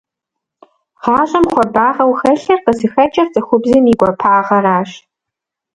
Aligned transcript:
ГъащӀэм 1.01 1.45
хуабагъэу 1.51 2.17
хэлъыр 2.19 2.59
къызыхэкӀыр 2.63 3.27
цӀыхубзым 3.33 3.85
и 3.91 3.95
гуапагъэращ. 3.99 4.89